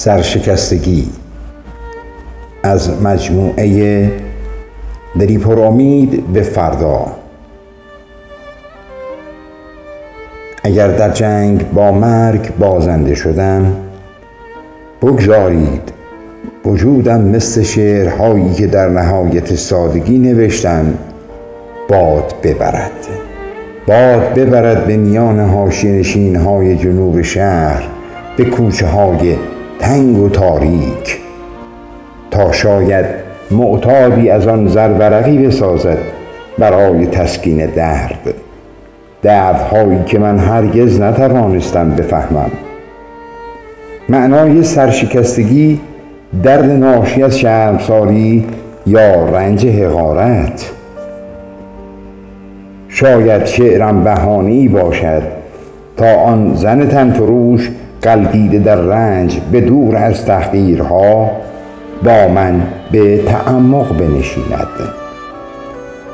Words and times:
سرشکستگی 0.00 1.08
از 2.62 3.02
مجموعه 3.02 4.10
دری 5.18 5.38
پر 5.38 5.60
امید 5.60 6.32
به 6.32 6.42
فردا. 6.42 7.06
اگر 10.64 10.88
در 10.88 11.10
جنگ 11.10 11.70
با 11.70 11.92
مرگ 11.92 12.56
بازنده 12.58 13.14
شدم 13.14 13.76
بگذارید 15.02 15.92
وجودم 16.64 17.20
مثل 17.20 17.62
شعرهایی 17.62 18.52
که 18.54 18.66
در 18.66 18.88
نهایت 18.88 19.54
سادگی 19.54 20.18
نوشتم 20.18 20.94
باد 21.88 22.34
ببرد. 22.42 23.06
باد 23.86 24.34
ببرد 24.34 24.86
به 24.86 24.96
میان 24.96 25.40
حاشیه 25.40 25.92
نشین 25.92 26.36
های 26.36 26.76
جنوب 26.76 27.22
شهر 27.22 27.82
به 28.36 28.44
کوچه 28.44 28.86
های 28.86 29.36
تنگ 29.80 30.18
و 30.18 30.28
تاریک 30.28 31.18
تا 32.30 32.52
شاید 32.52 33.06
معتادی 33.50 34.30
از 34.30 34.46
آن 34.46 34.68
زرورقی 34.68 35.38
بسازد 35.38 35.98
برای 36.58 37.06
تسکین 37.06 37.66
درد. 37.66 38.34
دردهایی 39.22 40.04
که 40.06 40.18
من 40.18 40.38
هرگز 40.38 41.00
نتوانستم 41.00 41.90
بفهمم. 41.90 42.50
معنای 44.08 44.62
سرشکستگی 44.62 45.80
درد 46.42 46.70
ناشی 46.70 47.22
از 47.22 47.38
شرمساری 47.38 48.46
یا 48.86 49.24
رنج 49.24 49.66
حقارت. 49.66 50.70
شاید 52.88 53.46
شعرم 53.46 54.04
بهانی 54.04 54.68
باشد 54.68 55.22
تا 55.96 56.14
آن 56.14 56.54
زن 56.54 56.88
تنفروش 56.88 57.70
قلقیده 58.02 58.58
در 58.58 58.76
رنج 58.76 59.40
به 59.52 59.60
دور 59.60 59.96
از 59.96 60.24
تحقیرها 60.26 61.30
با 62.02 62.28
من 62.28 62.62
به 62.92 63.18
تعمق 63.18 63.98
بنشیند. 63.98 64.68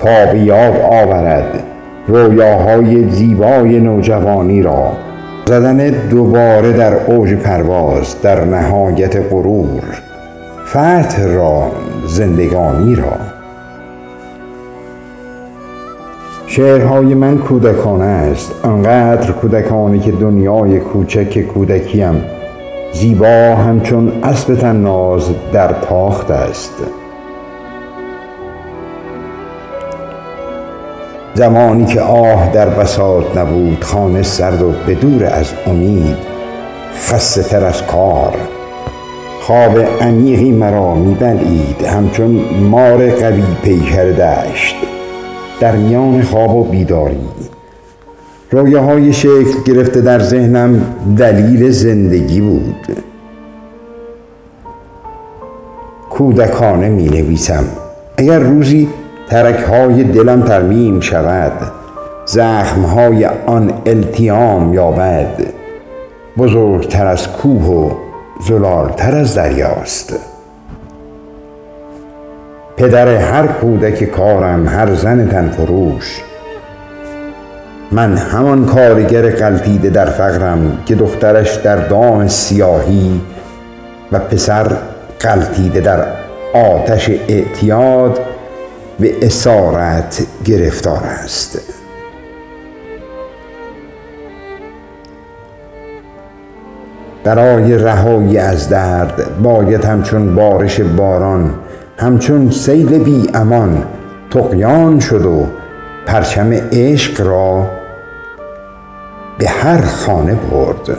تا 0.00 0.32
به 0.32 0.38
یاد 0.38 0.76
آورد 0.76 1.62
رویاهای 2.06 3.10
زیبای 3.10 3.80
نوجوانی 3.80 4.62
را. 4.62 4.92
زدن 5.46 5.76
دوباره 5.90 6.72
در 6.72 6.94
اوج 6.94 7.34
پرواز 7.34 8.22
در 8.22 8.44
نهایت 8.44 9.16
غرور. 9.16 9.82
فتح 10.66 11.24
را 11.26 11.72
زندگانی 12.06 12.94
را. 12.94 13.29
شعرهای 16.52 17.14
من 17.14 17.38
کودکانه 17.38 18.04
است. 18.04 18.52
آنقدر 18.62 19.32
کودکانه 19.32 19.98
که 19.98 20.12
دنیای 20.12 20.80
کوچک 20.80 21.42
کودکیم. 21.42 22.24
زیبا 22.92 23.54
همچون 23.54 24.12
اسب 24.22 24.54
تناز 24.54 25.30
در 25.52 25.72
تاخت 25.72 26.30
است. 26.30 26.72
زمانی 31.34 31.84
که 31.84 32.00
آه 32.00 32.52
در 32.52 32.68
بساط 32.68 33.36
نبود 33.36 33.84
خانه 33.84 34.22
سرد 34.22 34.62
و 34.62 34.72
بدور 34.88 35.24
از 35.24 35.52
امید. 35.66 36.16
خسته 36.94 37.42
تر 37.42 37.64
از 37.64 37.86
کار. 37.86 38.34
خواب 39.40 39.78
عمیقی 40.00 40.52
مرا 40.52 40.94
میبلید 40.94 41.82
همچون 41.82 42.40
مار 42.70 43.10
قوی 43.10 43.42
پیکر 43.62 44.04
دشت. 44.04 44.89
در 45.60 45.76
میان 45.76 46.22
خواب 46.22 46.54
و 46.56 46.64
بیداری. 46.64 47.28
رویاهای 48.50 49.12
شکل 49.12 49.62
گرفته 49.66 50.00
در 50.00 50.18
ذهنم 50.18 50.82
دلیل 51.16 51.70
زندگی 51.70 52.40
بود. 52.40 52.96
کودکانه 56.10 56.88
می 56.88 57.08
نویسم 57.08 57.64
اگر 58.16 58.38
روزی 58.38 58.88
ترک 59.28 59.58
های 59.58 60.04
دلم 60.04 60.42
ترمیم 60.42 61.00
شود 61.00 61.52
زخم 62.26 62.82
های 62.82 63.24
آن 63.46 63.72
التیام 63.86 64.74
یابد. 64.74 65.46
بزرگتر 66.38 67.06
از 67.06 67.28
کوه 67.28 67.64
و 67.64 67.90
زلالتر 68.48 69.16
از 69.16 69.34
دریاست. 69.34 70.14
پدر 72.80 73.08
هر 73.08 73.46
کودک 73.46 74.04
کارم 74.04 74.68
هر 74.68 74.94
زن 74.94 75.28
تنفروش 75.28 76.20
من 77.92 78.16
همان 78.16 78.66
کارگر 78.66 79.30
قلتیده 79.30 79.90
در 79.90 80.06
فقرم 80.06 80.78
که 80.86 80.94
دخترش 80.94 81.56
در 81.56 81.76
دام 81.76 82.28
سیاهی 82.28 83.20
و 84.12 84.18
پسر 84.18 84.66
قلتیده 85.18 85.80
در 85.80 86.04
آتش 86.54 87.10
اعتیاد 87.28 88.20
به 89.00 89.26
اسارت 89.26 90.26
گرفتار 90.44 91.02
است. 91.24 91.60
برای 97.24 97.78
رهایی 97.78 98.38
از 98.38 98.68
درد 98.68 99.42
باید 99.42 99.84
همچون 99.84 100.34
بارش 100.34 100.80
باران 100.80 101.54
همچون 102.00 102.50
سیل 102.50 102.98
بی 102.98 103.30
امان 103.34 103.84
تقیان 104.30 105.00
شد 105.00 105.26
و 105.26 105.46
پرچم 106.06 106.52
عشق 106.72 107.26
را 107.26 107.66
به 109.38 109.48
هر 109.48 109.80
خانه 109.80 110.34
برد. 110.34 110.98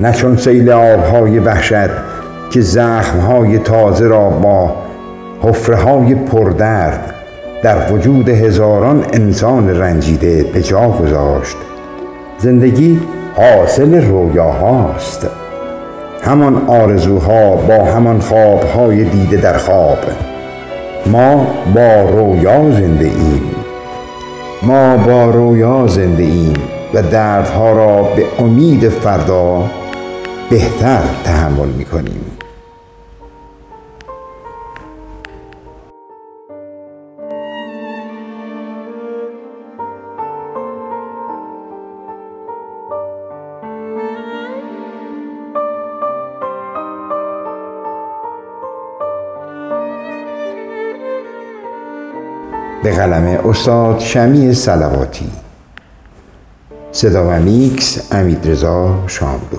نه 0.00 0.12
چون 0.12 0.36
سیل 0.36 0.70
آبهای 0.70 1.38
وحشت 1.38 1.90
که 2.50 2.60
زخمهای 2.60 3.58
تازه 3.58 4.06
را 4.06 4.30
با 4.30 4.76
حفره 5.42 5.76
های 5.76 6.14
پردرد 6.14 7.14
در 7.62 7.92
وجود 7.92 8.28
هزاران 8.28 9.04
انسان 9.12 9.68
رنجیده 9.68 10.44
به 10.44 10.62
جا 10.62 10.88
گذاشت. 10.88 11.56
زندگی 12.38 13.00
حاصل 13.36 14.06
رویاهاست. 14.08 15.26
همان 16.24 16.68
آرزوها 16.68 17.56
با 17.56 17.84
همان 17.84 18.20
خوابهای 18.20 19.04
دیده 19.04 19.36
در 19.36 19.58
خواب. 19.58 19.98
ما 21.06 21.46
با 21.74 22.02
رویا 22.02 22.70
زنده 22.70 23.04
ایم. 23.04 23.54
ما 24.62 24.96
با 24.96 25.30
رویا 25.30 25.86
زنده 25.86 26.22
ایم 26.22 26.54
و 26.94 27.02
دردها 27.02 27.72
را 27.72 28.02
به 28.02 28.24
امید 28.38 28.88
فردا 28.88 29.62
بهتر 30.50 31.02
تحمل 31.24 31.68
می 31.68 31.84
کنیم 31.84 32.41
به 52.82 52.92
قلم 52.92 53.48
استاد 53.48 53.98
شمی 53.98 54.54
سلواتی 54.54 55.30
صدا 56.92 57.28
و 57.28 57.30
میکس 57.30 58.12
امید 58.12 58.48
رضا 58.48 59.04
شاملو. 59.06 59.58